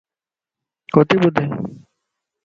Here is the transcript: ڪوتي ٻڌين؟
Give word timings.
ڪوتي 0.93 1.15
ٻڌين؟ 1.21 1.51